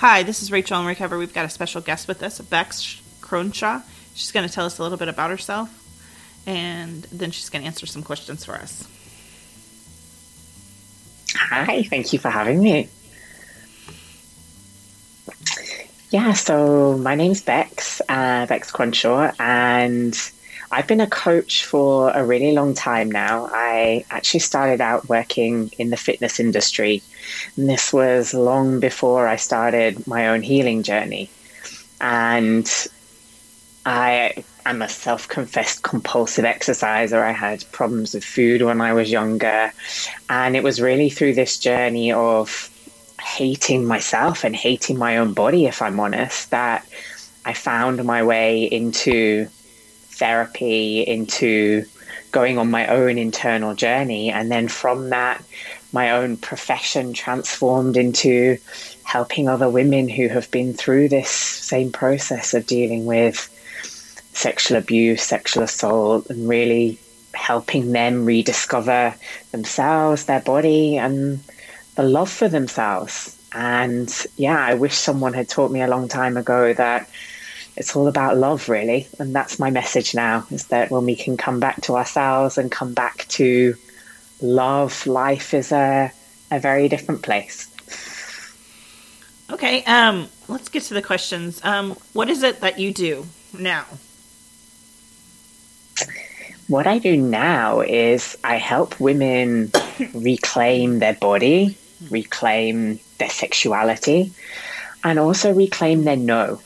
[0.00, 1.16] Hi, this is Rachel and Recover.
[1.16, 3.82] We've got a special guest with us, Bex Cronshaw.
[4.14, 5.70] She's going to tell us a little bit about herself,
[6.46, 8.86] and then she's going to answer some questions for us.
[11.34, 12.90] Hi, thank you for having me.
[16.10, 20.14] Yeah, so my name's Bex, uh, Bex Cronshaw, and
[20.70, 23.48] I've been a coach for a really long time now.
[23.52, 27.02] I actually started out working in the fitness industry,
[27.56, 31.30] and this was long before I started my own healing journey.
[32.00, 32.70] And
[33.86, 37.22] I am a self confessed compulsive exerciser.
[37.22, 39.72] I had problems with food when I was younger.
[40.28, 42.68] And it was really through this journey of
[43.22, 46.84] hating myself and hating my own body, if I'm honest, that
[47.44, 49.48] I found my way into
[50.16, 51.84] therapy, into
[52.32, 54.30] going on my own internal journey.
[54.30, 55.42] And then from that,
[55.92, 58.58] my own profession transformed into
[59.04, 63.52] helping other women who have been through this same process of dealing with
[64.32, 66.98] sexual abuse, sexual assault, and really
[67.32, 69.14] helping them rediscover
[69.52, 71.40] themselves, their body, and
[71.94, 73.34] the love for themselves.
[73.52, 77.08] And yeah, I wish someone had taught me a long time ago that
[77.76, 79.06] it's all about love, really.
[79.18, 82.70] And that's my message now is that when we can come back to ourselves and
[82.70, 83.74] come back to
[84.40, 86.10] love, life is a,
[86.50, 87.70] a very different place.
[89.50, 91.60] Okay, um, let's get to the questions.
[91.62, 93.84] Um, what is it that you do now?
[96.68, 99.70] What I do now is I help women
[100.14, 101.78] reclaim their body,
[102.10, 104.32] reclaim their sexuality,
[105.04, 106.60] and also reclaim their no.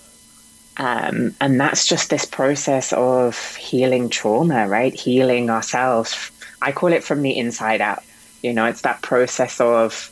[0.80, 4.94] Um, and that's just this process of healing trauma, right?
[4.94, 6.30] Healing ourselves.
[6.62, 8.02] I call it from the inside out.
[8.42, 10.10] You know, it's that process of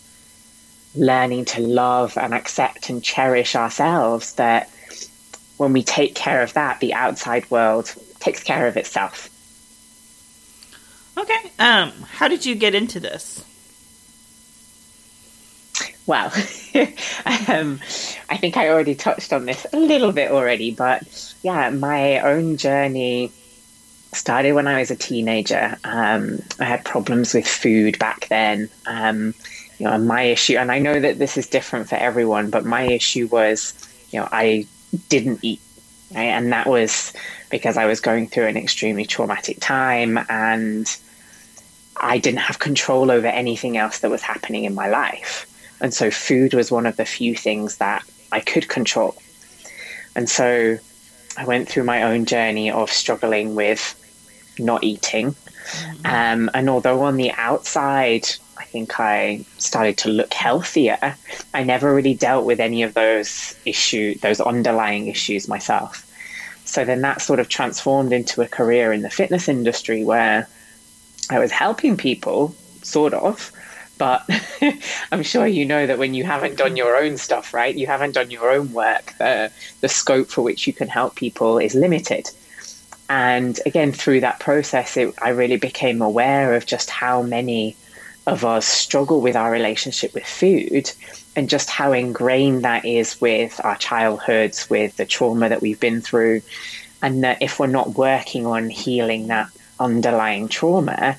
[0.95, 4.69] learning to love and accept and cherish ourselves that
[5.57, 9.31] when we take care of that, the outside world takes care of itself.
[11.17, 11.51] Okay.
[11.59, 13.43] Um, how did you get into this?
[16.09, 16.33] Well,
[17.49, 17.81] um,
[18.31, 22.57] I think I already touched on this a little bit already, but yeah, my own
[22.57, 23.31] journey
[24.15, 25.77] started when I was a teenager.
[25.85, 28.71] Um, I had problems with food back then.
[28.87, 29.35] Um,
[29.79, 32.85] you know, my issue, and I know that this is different for everyone, but my
[32.85, 33.75] issue was,
[34.11, 34.67] you know, I
[35.11, 35.61] didn't eat,
[36.15, 36.23] right?
[36.23, 37.13] and that was
[37.51, 40.97] because I was going through an extremely traumatic time, and
[41.99, 45.45] I didn't have control over anything else that was happening in my life.
[45.81, 48.03] And so food was one of the few things that
[48.33, 49.16] I could control.
[50.16, 50.78] And so
[51.37, 53.94] I went through my own journey of struggling with
[54.59, 55.33] not eating.
[55.33, 56.06] Mm-hmm.
[56.06, 61.16] Um, and although on the outside, I think I started to look healthier,
[61.55, 66.05] I never really dealt with any of those issues, those underlying issues myself.
[66.65, 70.49] So then that sort of transformed into a career in the fitness industry where
[71.31, 73.53] I was helping people, sort of,
[73.98, 74.28] but
[75.12, 77.75] I'm sure you know that when you haven't done your own stuff, right?
[77.75, 79.50] You haven't done your own work, the,
[79.81, 82.31] the scope for which you can help people is limited.
[83.10, 87.76] And again, through that process, it, I really became aware of just how many
[88.26, 90.92] of us struggle with our relationship with food
[91.34, 96.03] and just how ingrained that is with our childhoods, with the trauma that we've been
[96.03, 96.42] through.
[97.00, 99.48] And that if we're not working on healing that
[99.80, 101.16] underlying trauma,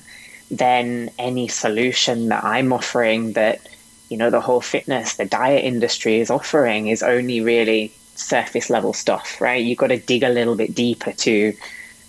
[0.50, 3.66] then any solution that I'm offering that,
[4.08, 8.92] you know, the whole fitness, the diet industry is offering is only really surface level
[8.92, 9.64] stuff, right?
[9.64, 11.54] You've got to dig a little bit deeper to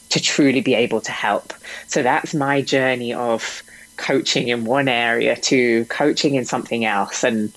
[0.09, 1.53] to truly be able to help.
[1.87, 3.63] So that's my journey of
[3.95, 7.23] coaching in one area to coaching in something else.
[7.23, 7.53] And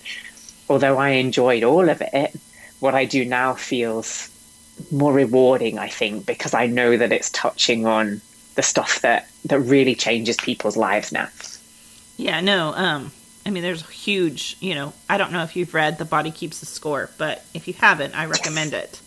[0.69, 2.39] although I enjoyed all of it,
[2.79, 4.31] what I do now feels
[4.93, 8.21] more rewarding, I think, because I know that it's touching on
[8.55, 11.29] the stuff that that really changes people's lives now.
[12.17, 12.73] Yeah, no.
[12.75, 13.13] Um,
[13.45, 14.57] I mean, there's huge.
[14.61, 17.69] You know, I don't know if you've read "The Body Keeps the Score," but if
[17.69, 18.85] you haven't, I recommend yes.
[18.85, 19.01] it.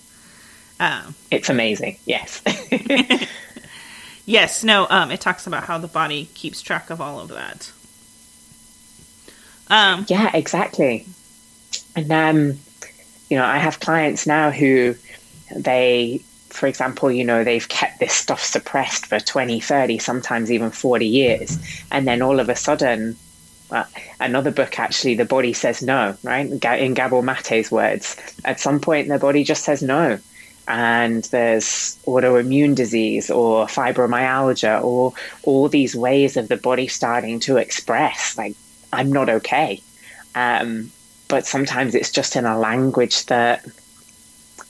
[0.79, 1.97] Um, it's amazing.
[2.05, 2.41] Yes.
[4.25, 4.63] yes.
[4.63, 4.87] No.
[4.89, 7.71] Um, it talks about how the body keeps track of all of that.
[9.69, 11.05] Um, yeah, exactly.
[11.95, 12.59] And um,
[13.29, 14.95] you know, I have clients now who
[15.55, 20.71] they for example, you know, they've kept this stuff suppressed for 20, 30, sometimes even
[20.71, 21.57] 40 years.
[21.91, 23.15] And then all of a sudden,
[24.19, 26.49] another book actually, the body says no, right?
[26.49, 28.15] In Gabor Mate's words,
[28.45, 30.19] at some point, the body just says no.
[30.69, 35.13] And there's autoimmune disease or fibromyalgia or
[35.43, 38.55] all these ways of the body starting to express, like,
[38.91, 39.81] I'm not okay.
[40.35, 40.91] Um,
[41.29, 43.65] but sometimes it's just in a language that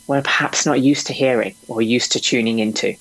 [0.07, 2.95] we're perhaps not used to hearing or used to tuning into.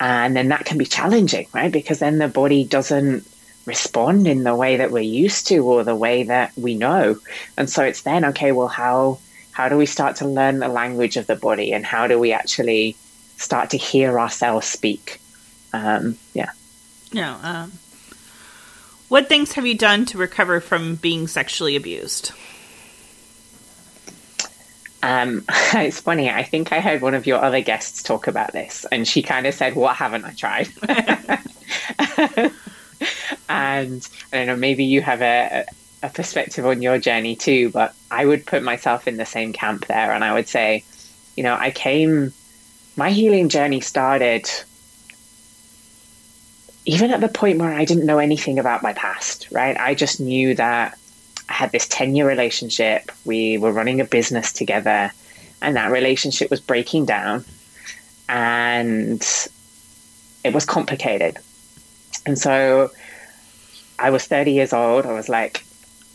[0.00, 1.72] And then that can be challenging, right?
[1.72, 3.26] Because then the body doesn't
[3.66, 7.18] respond in the way that we're used to or the way that we know.
[7.56, 9.18] And so it's then, okay, well, how
[9.52, 12.32] how do we start to learn the language of the body and how do we
[12.32, 12.94] actually
[13.36, 15.20] start to hear ourselves speak?
[15.72, 16.50] Um, yeah.
[17.12, 17.36] No.
[17.42, 17.72] Um,
[19.08, 22.32] what things have you done to recover from being sexually abused?
[25.02, 26.30] Um, it's funny.
[26.30, 29.46] I think I heard one of your other guests talk about this, and she kind
[29.46, 30.68] of said, "What haven't I tried?"
[33.48, 34.56] and I don't know.
[34.56, 35.64] Maybe you have a,
[36.02, 39.86] a perspective on your journey too, but I would put myself in the same camp
[39.86, 40.84] there, and I would say,
[41.36, 42.32] you know, I came.
[42.96, 44.50] My healing journey started
[46.84, 49.48] even at the point where I didn't know anything about my past.
[49.52, 49.76] Right?
[49.78, 50.98] I just knew that
[51.58, 53.10] had this 10 year relationship.
[53.24, 55.10] We were running a business together,
[55.60, 57.44] and that relationship was breaking down.
[58.28, 59.20] And
[60.44, 61.36] it was complicated.
[62.24, 62.90] And so
[63.98, 65.04] I was 30 years old.
[65.04, 65.64] I was like,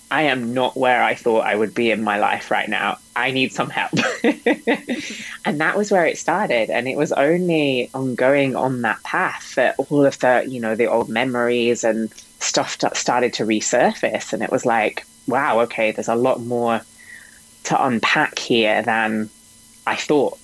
[0.10, 3.00] I am not where I thought I would be in my life right now.
[3.14, 3.92] I need some help.
[5.44, 6.70] and that was where it started.
[6.70, 10.76] And it was only on going on that path that all of the, you know,
[10.76, 14.32] the old memories and stuff started to resurface.
[14.32, 16.82] And it was like, wow, okay, there's a lot more
[17.66, 19.30] to unpack here than
[19.88, 20.38] I thought.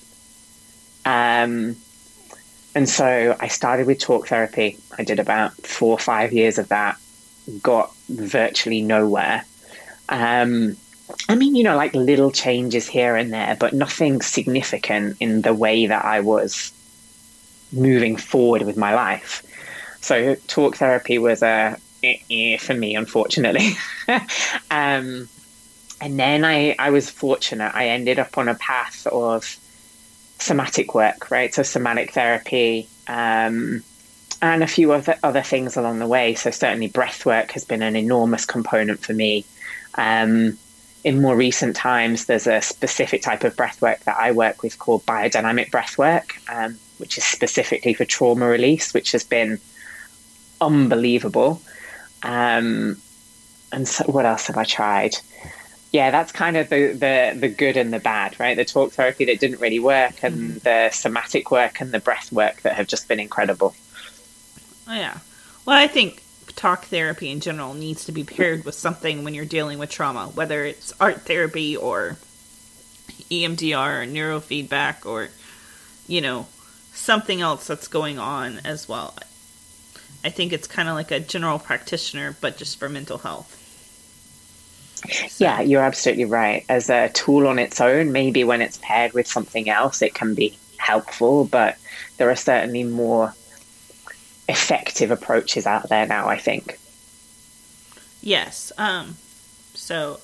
[1.06, 1.76] Um,
[2.76, 4.78] and so I started with talk therapy.
[4.98, 6.98] I did about four or five years of that,
[7.62, 9.44] got virtually nowhere.
[10.08, 10.78] Um,
[11.28, 15.54] I mean, you know, like little changes here and there, but nothing significant in the
[15.54, 16.72] way that I was
[17.72, 19.44] moving forward with my life.
[20.02, 21.78] So, talk therapy was a
[22.60, 23.78] for me, unfortunately.
[24.72, 25.28] um,
[26.02, 27.74] and then I, I was fortunate.
[27.76, 29.58] I ended up on a path of
[30.40, 31.54] somatic work, right?
[31.54, 33.84] So somatic therapy, um,
[34.42, 36.36] and a few other other things along the way.
[36.36, 39.46] So certainly breath work has been an enormous component for me.
[39.96, 40.58] Um,
[41.04, 44.80] in more recent times, there's a specific type of breath work that I work with
[44.80, 49.60] called biodynamic breath work, um, which is specifically for trauma release, which has been
[50.60, 51.62] unbelievable.
[52.24, 52.98] Um,
[53.72, 55.16] and so what else have I tried?
[55.92, 58.56] Yeah, that's kind of the, the, the good and the bad, right?
[58.56, 60.58] The talk therapy that didn't really work, and mm-hmm.
[60.60, 63.76] the somatic work and the breath work that have just been incredible.
[64.88, 65.20] Oh, yeah.
[65.66, 66.22] Well, I think
[66.56, 70.28] talk therapy in general needs to be paired with something when you're dealing with trauma,
[70.28, 72.18] whether it's art therapy or
[73.32, 75.30] EMDR or neurofeedback or,
[76.08, 76.48] you know,
[76.94, 79.16] something else that's going on as well.
[80.24, 83.56] I think it's kind of like a general practitioner, but just for mental health.
[85.30, 85.46] So.
[85.46, 86.66] Yeah, you're absolutely right.
[86.68, 90.36] As a tool on its own, maybe when it's paired with something else, it can
[90.36, 91.78] be helpful, but
[92.18, 93.34] there are certainly more
[94.50, 96.78] effective approaches out there now, I think.
[98.22, 98.74] Yes.
[98.78, 99.16] Um,
[99.74, 100.20] so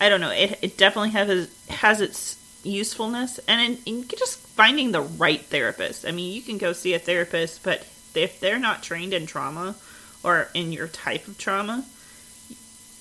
[0.00, 0.30] I don't know.
[0.30, 6.06] It, it definitely has has its usefulness, and in just finding the right therapist.
[6.06, 9.74] I mean, you can go see a therapist, but if they're not trained in trauma
[10.22, 11.84] or in your type of trauma,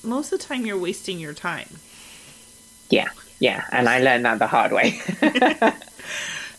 [0.03, 1.69] most of the time you're wasting your time.
[2.89, 4.91] Yeah, yeah, and I learned that the hard way.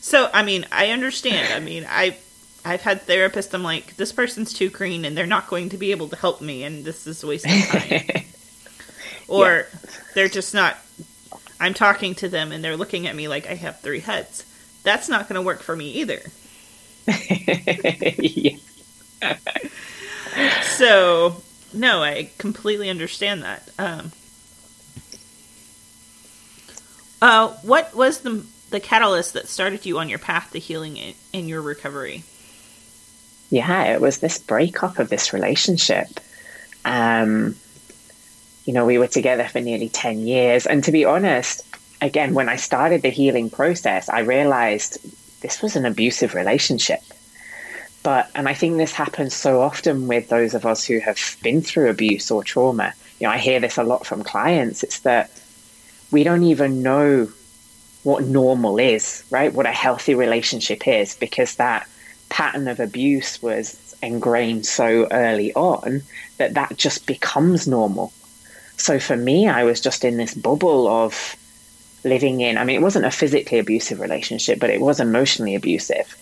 [0.01, 1.53] so, I mean, I understand.
[1.53, 2.17] I mean, I
[2.65, 3.53] I've had therapists.
[3.53, 6.41] I'm like, this person's too green, and they're not going to be able to help
[6.41, 8.25] me, and this is wasting time.
[9.29, 9.91] or yeah.
[10.15, 10.79] they're just not.
[11.61, 14.45] I'm talking to them, and they're looking at me like I have three heads.
[14.83, 16.21] That's not going to work for me either.
[20.63, 21.43] so,
[21.73, 23.71] no, I completely understand that.
[23.79, 24.13] Um,
[27.21, 31.49] uh, what was the the catalyst that started you on your path to healing in,
[31.49, 32.25] your recovery?
[33.49, 36.09] Yeah, it was this breakup of this relationship.
[36.85, 37.55] Um,
[38.65, 40.67] you know, we were together for nearly 10 years.
[40.67, 41.63] And to be honest,
[42.01, 44.99] again, when I started the healing process, I realized
[45.45, 47.03] this was an abusive relationship.
[48.03, 51.61] But, and I think this happens so often with those of us who have been
[51.61, 52.95] through abuse or trauma.
[53.21, 54.83] You know, I hear this a lot from clients.
[54.83, 55.31] It's that
[56.11, 57.29] we don't even know
[58.05, 59.53] what normal is, right?
[59.53, 61.87] What a healthy relationship is, because that
[62.31, 66.01] pattern of abuse was ingrained so early on
[66.39, 68.15] that that just becomes normal.
[68.79, 71.37] So for me, I was just in this bubble of
[72.05, 76.17] living in, I mean, it wasn't a physically abusive relationship, but it was emotionally abusive.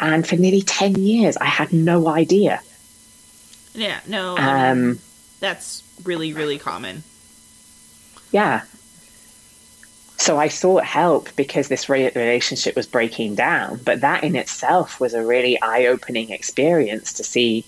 [0.00, 2.60] And for nearly 10 years, I had no idea.
[3.74, 4.36] Yeah, no.
[4.36, 4.98] Um,
[5.40, 7.02] that's really, really common.
[8.32, 8.62] Yeah.
[10.16, 13.80] So I sought help because this relationship was breaking down.
[13.84, 17.64] But that in itself was a really eye opening experience to see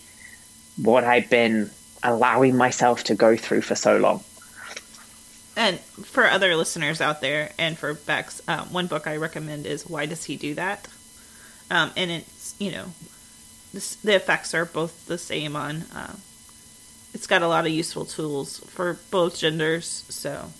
[0.76, 1.70] what I'd been
[2.02, 4.22] allowing myself to go through for so long.
[5.56, 9.88] And for other listeners out there, and for Bex, um, one book I recommend is
[9.88, 10.86] "Why Does He Do That?"
[11.70, 12.86] Um, and it's you know,
[13.72, 15.82] this, the effects are both the same on.
[15.94, 16.16] Uh,
[17.14, 20.04] it's got a lot of useful tools for both genders.
[20.10, 20.50] So,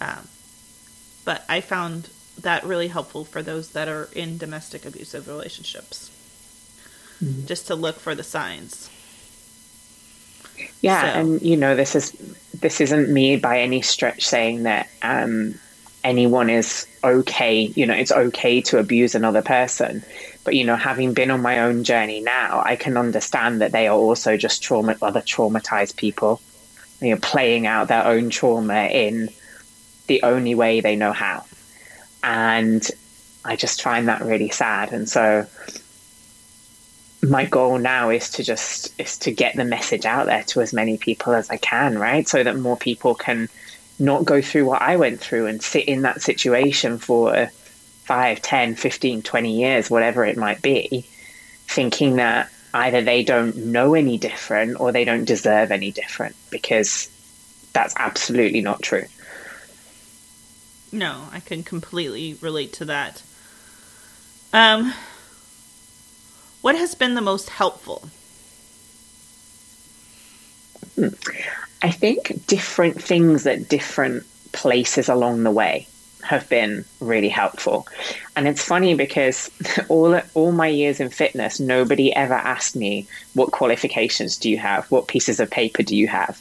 [0.00, 0.26] um,
[1.26, 2.08] but I found
[2.40, 6.10] that really helpful for those that are in domestic abusive relationships,
[7.22, 7.44] mm-hmm.
[7.44, 8.88] just to look for the signs.
[10.80, 11.20] Yeah, so.
[11.20, 12.12] and you know, this is
[12.60, 15.54] this isn't me by any stretch saying that um,
[16.04, 17.62] anyone is okay.
[17.62, 20.02] You know, it's okay to abuse another person.
[20.44, 23.88] But you know, having been on my own journey now, I can understand that they
[23.88, 26.40] are also just trauma, other traumatized people.
[27.00, 29.30] You know, playing out their own trauma in
[30.06, 31.44] the only way they know how,
[32.22, 32.86] and
[33.44, 34.92] I just find that really sad.
[34.92, 35.46] And so,
[37.22, 40.72] my goal now is to just is to get the message out there to as
[40.72, 42.26] many people as I can, right?
[42.26, 43.48] So that more people can
[43.98, 47.50] not go through what I went through and sit in that situation for
[48.04, 51.04] 5, 10, 15, 20 years, whatever it might be,
[51.66, 57.10] thinking that either they don't know any different or they don't deserve any different because
[57.72, 59.04] that's absolutely not true.
[60.92, 63.22] No, I can completely relate to that.
[64.52, 64.94] Um
[66.62, 68.08] what has been the most helpful?
[70.96, 71.14] Hmm.
[71.82, 75.86] I think different things at different places along the way
[76.22, 77.86] have been really helpful.
[78.36, 79.50] And it's funny because
[79.88, 84.90] all all my years in fitness, nobody ever asked me what qualifications do you have,
[84.90, 86.40] what pieces of paper do you have.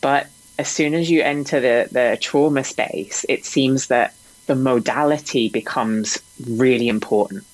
[0.00, 4.14] But as soon as you enter the, the trauma space, it seems that
[4.46, 7.44] the modality becomes really important.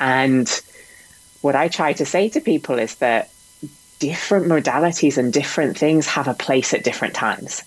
[0.00, 0.48] And
[1.44, 3.28] what I try to say to people is that
[3.98, 7.62] different modalities and different things have a place at different times.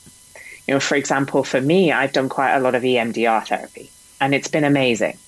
[0.67, 4.33] You know, for example, for me, I've done quite a lot of EMDR therapy and
[4.33, 5.19] it's been amazing.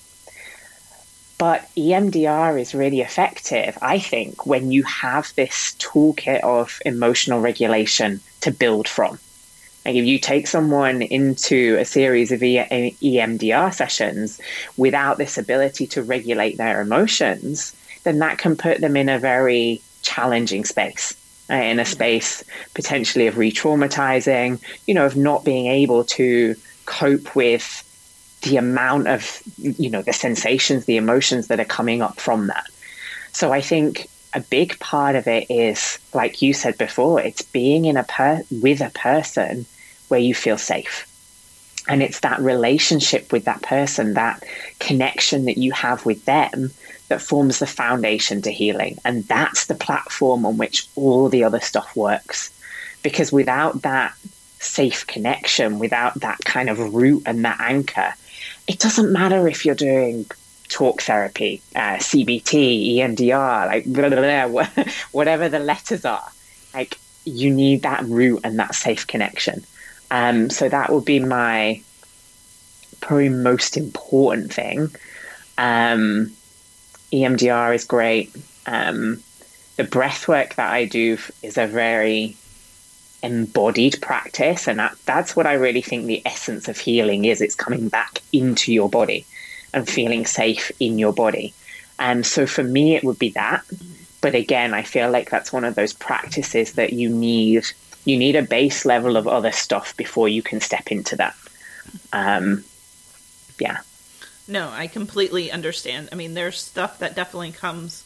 [1.38, 8.20] But EMDR is really effective, I think, when you have this toolkit of emotional regulation
[8.42, 9.20] to build from.
[9.86, 14.42] Like if you take someone into a series of EMDR sessions
[14.76, 19.82] without this ability to regulate their emotions, then that can put them in a very
[20.02, 21.16] challenging space.
[21.52, 22.44] Uh, in a space
[22.76, 27.84] potentially of re traumatizing, you know, of not being able to cope with
[28.44, 32.68] the amount of, you know, the sensations, the emotions that are coming up from that.
[33.32, 37.86] So I think a big part of it is, like you said before, it's being
[37.86, 39.66] in a per- with a person
[40.10, 41.08] where you feel safe.
[41.90, 44.44] And it's that relationship with that person, that
[44.80, 46.70] connection that you have with them
[47.08, 49.00] that forms the foundation to healing.
[49.04, 52.54] And that's the platform on which all the other stuff works.
[53.02, 54.14] Because without that
[54.60, 58.14] safe connection, without that kind of root and that anchor,
[58.68, 60.28] it doesn't matter if you're doing
[60.68, 66.30] talk therapy, uh, CBT, EMDR, like blah, blah, blah, whatever the letters are.
[66.72, 69.64] Like you need that root and that safe connection.
[70.12, 71.82] Um, so that would be my
[73.00, 74.90] probably most important thing.
[75.58, 76.32] Um,
[77.12, 78.36] EMDR is great.
[78.66, 79.24] Um,
[79.78, 82.36] the breath work that I do is a very
[83.24, 87.42] embodied practice, and that, that's what I really think the essence of healing is.
[87.42, 89.26] It's coming back into your body
[89.74, 91.54] and feeling safe in your body.
[91.98, 93.64] And so for me, it would be that.
[94.22, 97.66] But again, I feel like that's one of those practices that you need.
[98.06, 101.36] You need a base level of other stuff before you can step into that.
[102.14, 102.64] Um,
[103.60, 103.80] yeah.
[104.48, 106.10] No, I completely understand.
[106.12, 108.04] I mean, there's stuff that definitely comes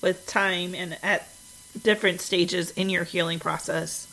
[0.00, 1.28] with time and at
[1.82, 4.06] different stages in your healing process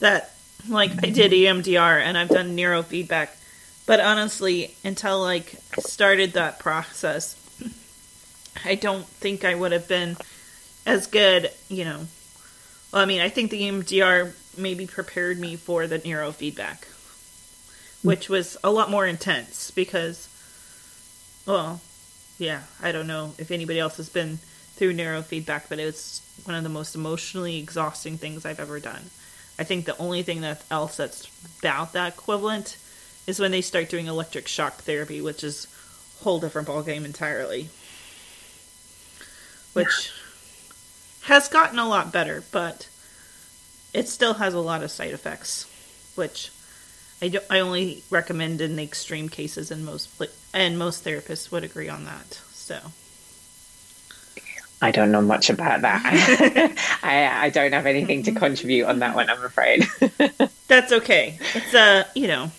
[0.00, 0.34] that
[0.68, 3.28] like I did EMDR and I've done neurofeedback,
[3.86, 7.36] but honestly, until like started that process,
[8.64, 10.16] I don't think I would have been
[10.86, 12.06] as good, you know.
[12.92, 16.84] Well, I mean, I think the EMDR maybe prepared me for the neurofeedback,
[18.02, 20.28] which was a lot more intense because
[21.46, 21.80] well,
[22.38, 24.38] yeah, I don't know if anybody else has been
[24.74, 29.10] through neurofeedback, but it's one of the most emotionally exhausting things I've ever done.
[29.58, 31.28] I think the only thing that else that's
[31.58, 32.76] about that equivalent
[33.26, 35.66] is when they start doing electric shock therapy, which is
[36.20, 37.68] a whole different ballgame entirely.
[39.72, 40.10] Which
[41.22, 42.88] has gotten a lot better, but
[43.92, 45.66] it still has a lot of side effects,
[46.14, 46.50] which
[47.20, 50.10] I, do, I only recommend in the extreme cases, and most
[50.52, 52.40] and most therapists would agree on that.
[52.52, 52.78] So.
[54.80, 56.02] I don't know much about that.
[57.04, 59.86] I, I don't have anything to contribute on that one, I'm afraid.
[60.66, 61.38] That's okay.
[61.54, 62.50] It's uh, you know,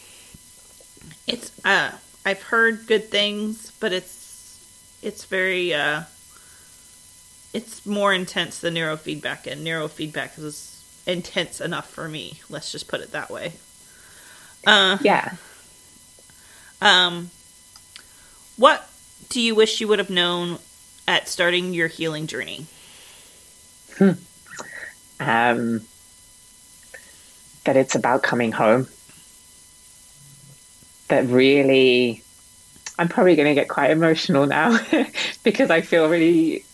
[1.27, 1.91] it's uh,
[2.25, 6.03] I've heard good things, but it's it's very uh,
[7.53, 10.72] it's more intense than neurofeedback, and neurofeedback is
[11.05, 12.39] intense enough for me.
[12.49, 13.53] Let's just put it that way.
[14.65, 15.33] Uh, yeah.
[16.81, 17.29] Um,
[18.57, 18.89] what
[19.29, 20.59] do you wish you would have known
[21.07, 22.65] at starting your healing journey?
[23.97, 24.11] Hmm.
[25.19, 25.81] Um,
[27.65, 28.87] that it's about coming home.
[31.07, 32.23] That really,
[32.97, 34.77] I'm probably going to get quite emotional now
[35.43, 36.65] because I feel really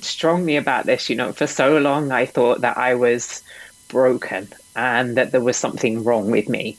[0.00, 1.08] strongly about this.
[1.08, 3.42] You know, for so long I thought that I was
[3.88, 6.76] broken and that there was something wrong with me.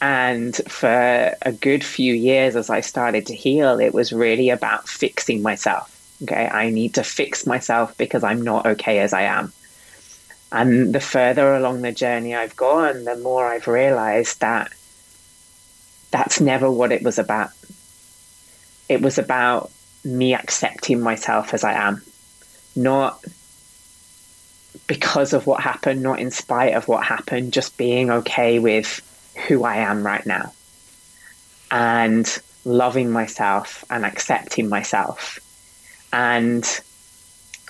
[0.00, 4.88] And for a good few years, as I started to heal, it was really about
[4.88, 5.94] fixing myself.
[6.22, 9.52] Okay, I need to fix myself because I'm not okay as I am.
[10.50, 14.72] And the further along the journey I've gone, the more I've realized that
[16.10, 17.50] that's never what it was about.
[18.88, 19.70] It was about
[20.04, 22.02] me accepting myself as I am,
[22.74, 23.22] not
[24.86, 29.02] because of what happened, not in spite of what happened, just being okay with
[29.46, 30.52] who I am right now
[31.70, 35.38] and loving myself and accepting myself.
[36.12, 36.64] And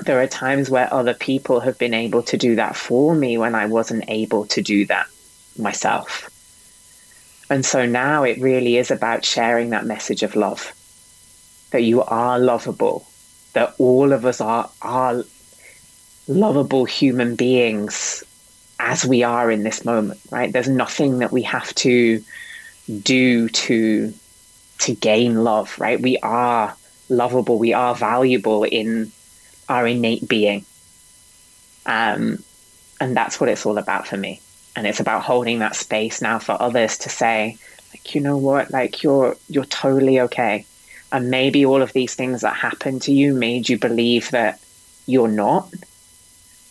[0.04, 3.54] there are times where other people have been able to do that for me when
[3.54, 5.06] I wasn't able to do that
[5.58, 6.30] myself.
[7.50, 10.72] And so now it really is about sharing that message of love
[11.70, 13.06] that you are lovable,
[13.52, 15.24] that all of us are, are
[16.28, 18.22] lovable human beings
[18.78, 20.52] as we are in this moment, right?
[20.52, 22.22] There's nothing that we have to
[23.02, 24.14] do to
[24.78, 26.00] to gain love, right?
[26.00, 26.76] We are
[27.08, 29.10] lovable, we are valuable in
[29.68, 30.64] our innate being.
[31.84, 32.38] Um,
[33.00, 34.40] and that's what it's all about for me.
[34.76, 37.56] And it's about holding that space now for others to say,
[37.92, 40.64] like, you know what, like you're you're totally okay.
[41.10, 44.60] And maybe all of these things that happened to you made you believe that
[45.06, 45.72] you're not.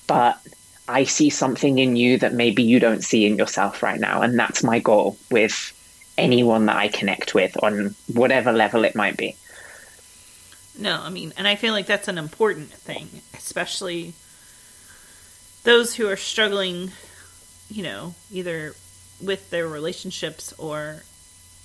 [0.07, 0.39] But
[0.87, 4.21] I see something in you that maybe you don't see in yourself right now.
[4.21, 5.73] And that's my goal with
[6.17, 9.35] anyone that I connect with on whatever level it might be.
[10.79, 14.13] No, I mean, and I feel like that's an important thing, especially
[15.63, 16.91] those who are struggling,
[17.69, 18.75] you know, either
[19.21, 21.03] with their relationships or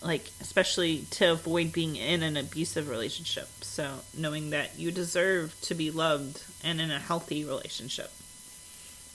[0.01, 3.49] like especially to avoid being in an abusive relationship.
[3.61, 8.11] So, knowing that you deserve to be loved and in a healthy relationship.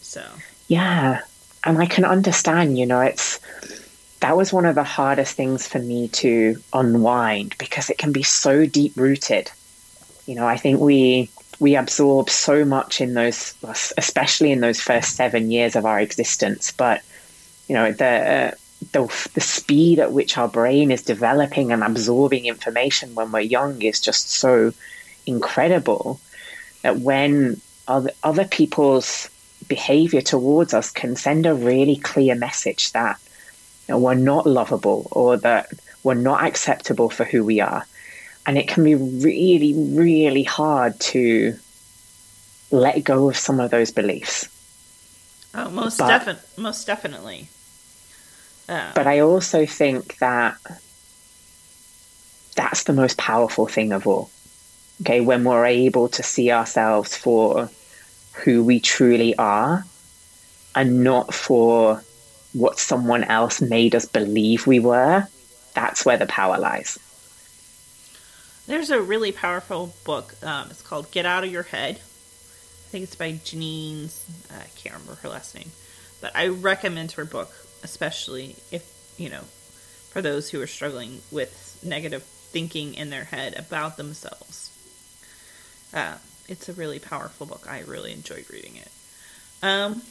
[0.01, 0.23] So
[0.67, 1.21] yeah,
[1.63, 2.77] and I can understand.
[2.77, 3.39] You know, it's
[4.19, 8.23] that was one of the hardest things for me to unwind because it can be
[8.23, 9.51] so deep rooted.
[10.25, 11.29] You know, I think we
[11.59, 13.53] we absorb so much in those,
[13.97, 16.71] especially in those first seven years of our existence.
[16.71, 17.01] But
[17.67, 18.51] you know, the uh,
[18.91, 23.81] the the speed at which our brain is developing and absorbing information when we're young
[23.81, 24.73] is just so
[25.25, 26.19] incredible
[26.83, 29.29] that when other, other people's
[29.67, 33.19] behavior towards us can send a really clear message that
[33.87, 35.69] you know, we're not lovable or that
[36.03, 37.85] we're not acceptable for who we are.
[38.45, 41.57] And it can be really, really hard to
[42.71, 44.47] let go of some of those beliefs.
[45.53, 47.49] Oh, most definitely, most definitely.
[48.69, 50.57] Uh, but I also think that
[52.55, 54.29] that's the most powerful thing of all.
[55.01, 57.69] Okay, when we're able to see ourselves for
[58.43, 59.85] who we truly are
[60.75, 62.01] and not for
[62.53, 65.27] what someone else made us believe we were,
[65.73, 66.97] that's where the power lies.
[68.67, 70.35] There's a really powerful book.
[70.43, 71.95] Um, it's called Get Out of Your Head.
[71.95, 74.11] I think it's by Janine.
[74.51, 75.71] I can't remember her last name.
[76.19, 77.51] But I recommend her book,
[77.83, 78.85] especially if,
[79.17, 79.43] you know,
[80.09, 84.71] for those who are struggling with negative thinking in their head about themselves.
[85.93, 86.15] Uh,
[86.47, 87.67] it's a really powerful book.
[87.69, 88.91] I really enjoyed reading it.
[89.61, 90.01] Um,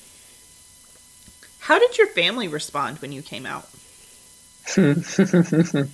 [1.61, 3.68] how did your family respond when you came out?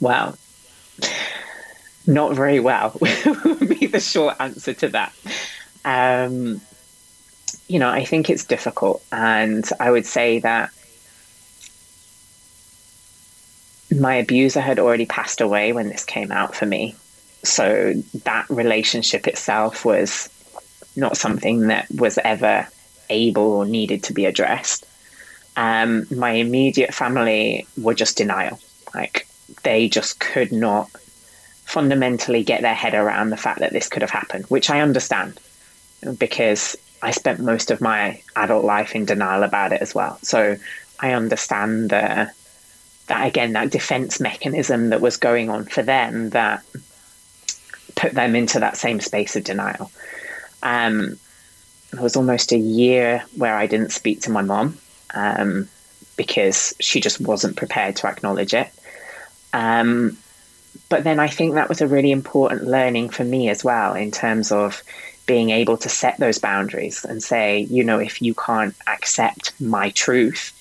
[0.00, 0.34] wow.
[2.06, 5.14] Not very well would be the short answer to that.
[5.84, 6.60] Um,
[7.68, 9.02] you know, I think it's difficult.
[9.10, 10.70] And I would say that
[13.98, 16.94] my abuser had already passed away when this came out for me
[17.46, 20.28] so that relationship itself was
[20.96, 22.66] not something that was ever
[23.10, 24.84] able or needed to be addressed.
[25.56, 28.58] um, my immediate family were just denial.
[28.94, 29.26] Like
[29.62, 30.90] they just could not
[31.64, 35.40] fundamentally get their head around the fact that this could have happened, which I understand
[36.18, 40.18] because I spent most of my adult life in denial about it as well.
[40.22, 40.56] So
[41.00, 42.30] I understand the,
[43.06, 46.64] that again that defense mechanism that was going on for them that
[47.96, 49.90] put them into that same space of denial.
[50.62, 51.18] Um,
[51.92, 54.78] it was almost a year where I didn't speak to my mom
[55.14, 55.68] um,
[56.16, 58.68] because she just wasn't prepared to acknowledge it.
[59.52, 60.16] Um,
[60.88, 64.10] but then I think that was a really important learning for me as well in
[64.10, 64.82] terms of
[65.24, 69.90] being able to set those boundaries and say, you know, if you can't accept my
[69.90, 70.52] truth,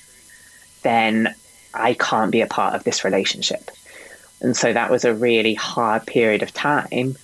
[0.81, 1.35] then
[1.73, 3.69] I can't be a part of this relationship.
[4.41, 7.17] And so that was a really hard period of time,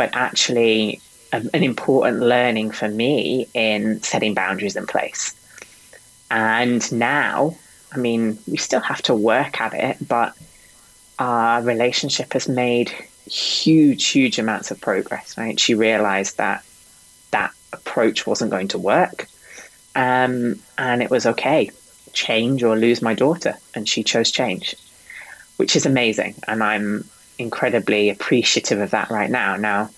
[0.00, 0.98] but actually
[1.30, 5.34] a, an important learning for me in setting boundaries in place.
[6.30, 7.54] And now,
[7.92, 10.34] I mean, we still have to work at it, but
[11.18, 12.88] our relationship has made
[13.26, 15.60] huge, huge amounts of progress, right?
[15.60, 16.64] She realized that
[17.32, 19.26] that approach wasn't going to work.
[19.94, 21.70] Um, and it was okay,
[22.14, 23.58] change or lose my daughter.
[23.74, 24.76] And she chose change,
[25.58, 26.36] which is amazing.
[26.48, 27.04] And I'm
[27.40, 29.56] incredibly appreciative of that right now.
[29.56, 29.90] Now,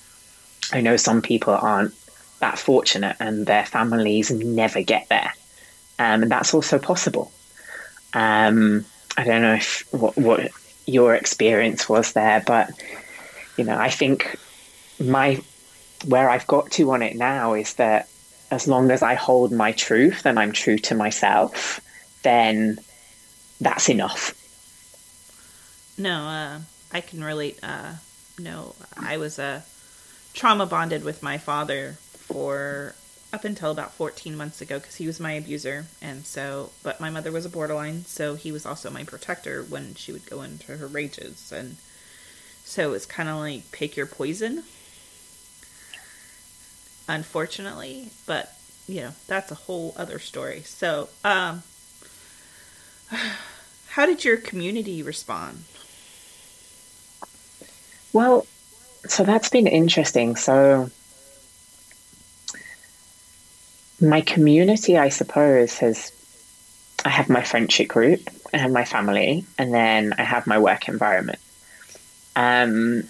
[0.72, 1.94] I know some people aren't
[2.38, 5.32] that fortunate and their families never get there.
[5.98, 7.32] Um, and that's also possible.
[8.14, 8.84] Um,
[9.16, 10.50] I don't know if what, what
[10.86, 12.70] your experience was there, but
[13.56, 14.38] you know, I think
[14.98, 15.42] my
[16.06, 18.08] where I've got to on it now is that
[18.50, 21.80] as long as I hold my truth and I'm true to myself,
[22.22, 22.78] then
[23.60, 24.34] that's enough.
[25.96, 26.60] No, uh,
[26.92, 27.58] I can relate.
[27.62, 27.94] Uh,
[28.38, 29.62] no, I was uh,
[30.34, 32.94] trauma bonded with my father for
[33.32, 37.08] up until about 14 months ago because he was my abuser and so but my
[37.08, 40.76] mother was a borderline so he was also my protector when she would go into
[40.76, 41.76] her rages and
[42.62, 44.62] so it's kind of like pick your poison
[47.08, 48.54] unfortunately but
[48.86, 51.62] you know that's a whole other story so um
[53.88, 55.64] how did your community respond
[58.12, 58.46] well
[59.06, 60.90] so that's been interesting so
[64.02, 66.12] my community, I suppose, has
[67.04, 68.20] I have my friendship group,
[68.52, 71.38] I have my family, and then I have my work environment.
[72.36, 73.04] Um,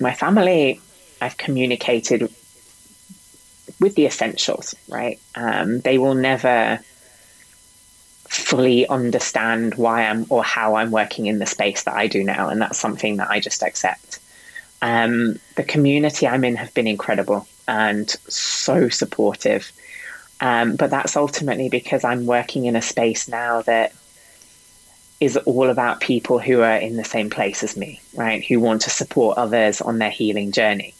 [0.00, 0.80] my family,
[1.20, 2.22] I've communicated
[3.80, 5.18] with the essentials, right?
[5.34, 6.80] Um, they will never
[8.28, 12.48] fully understand why I'm or how I'm working in the space that I do now,
[12.48, 14.20] and that's something that I just accept.
[14.80, 19.72] Um, the community I'm in have been incredible and so supportive.
[20.40, 23.92] Um, but that's ultimately because I'm working in a space now that
[25.20, 28.44] is all about people who are in the same place as me, right?
[28.44, 30.94] Who want to support others on their healing journey.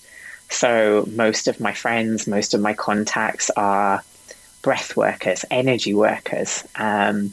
[0.50, 4.02] So most of my friends, most of my contacts are
[4.62, 7.32] breath workers, energy workers, um,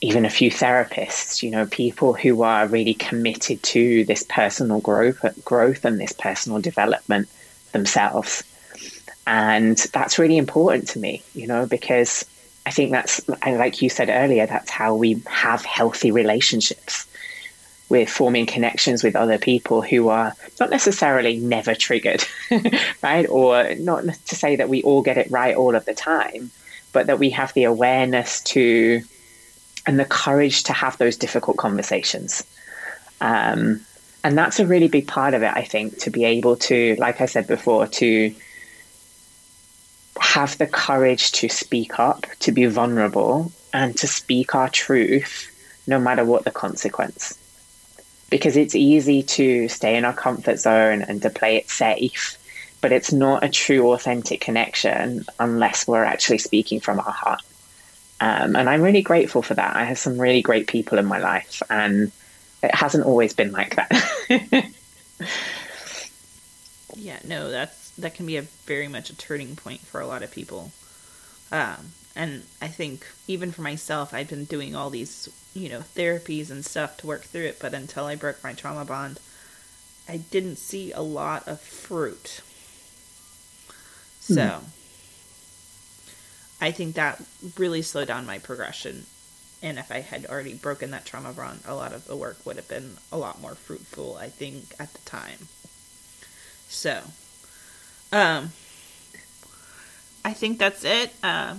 [0.00, 5.24] even a few therapists, you know, people who are really committed to this personal growth,
[5.44, 7.28] growth and this personal development
[7.72, 8.42] themselves.
[9.26, 12.24] And that's really important to me, you know, because
[12.66, 17.06] I think that's, like you said earlier, that's how we have healthy relationships.
[17.88, 22.24] We're forming connections with other people who are not necessarily never triggered,
[23.02, 23.28] right?
[23.28, 26.50] Or not to say that we all get it right all of the time,
[26.92, 29.02] but that we have the awareness to
[29.86, 32.42] and the courage to have those difficult conversations.
[33.20, 33.84] Um,
[34.22, 37.20] and that's a really big part of it, I think, to be able to, like
[37.20, 38.34] I said before, to
[40.18, 45.50] have the courage to speak up, to be vulnerable, and to speak our truth
[45.86, 47.38] no matter what the consequence.
[48.34, 52.36] Because it's easy to stay in our comfort zone and to play it safe,
[52.80, 57.42] but it's not a true, authentic connection unless we're actually speaking from our heart.
[58.20, 59.76] Um, and I'm really grateful for that.
[59.76, 62.10] I have some really great people in my life, and
[62.60, 63.92] it hasn't always been like that.
[66.96, 70.24] yeah, no, that's that can be a very much a turning point for a lot
[70.24, 70.72] of people.
[71.52, 76.50] Um, and I think even for myself, I've been doing all these, you know, therapies
[76.50, 79.18] and stuff to work through it, but until I broke my trauma bond,
[80.08, 82.40] I didn't see a lot of fruit.
[84.20, 84.62] So, mm.
[86.60, 87.22] I think that
[87.58, 89.06] really slowed down my progression
[89.64, 92.56] and if I had already broken that trauma bond, a lot of the work would
[92.56, 95.48] have been a lot more fruitful, I think, at the time.
[96.68, 97.02] So,
[98.12, 98.52] um,
[100.22, 101.14] I think that's it.
[101.22, 101.56] Uh,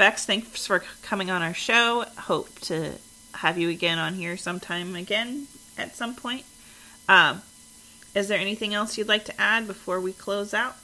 [0.00, 2.06] Bex, thanks for coming on our show.
[2.16, 2.92] Hope to
[3.34, 6.46] have you again on here sometime again at some point.
[7.06, 7.42] Um,
[8.14, 10.74] is there anything else you'd like to add before we close out?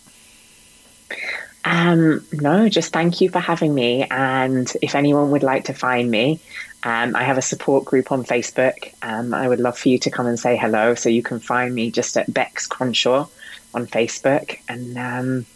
[1.65, 4.05] Um, no, just thank you for having me.
[4.05, 6.39] And if anyone would like to find me,
[6.83, 8.93] um, I have a support group on Facebook.
[9.01, 10.95] Um, I would love for you to come and say hello.
[10.95, 13.31] So you can find me just at Bex Cronshaw
[13.73, 14.59] on Facebook.
[14.69, 15.47] And um,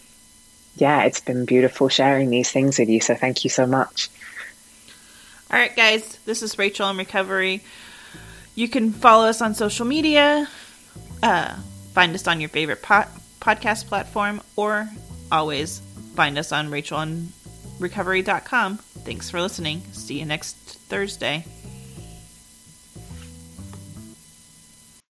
[0.76, 3.00] yeah, it's been beautiful sharing these things with you.
[3.00, 4.08] So thank you so much.
[5.50, 7.62] All right, guys, this is Rachel in Recovery.
[8.54, 10.48] You can follow us on social media,
[11.22, 11.54] uh,
[11.92, 13.06] find us on your favorite po-
[13.40, 14.88] podcast platform, or
[15.32, 15.80] always
[16.14, 18.76] find us on rachelonrecovery.com.
[18.76, 19.82] Thanks for listening.
[19.92, 20.56] See you next
[20.88, 21.44] Thursday.